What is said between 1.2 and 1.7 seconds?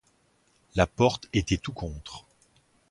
était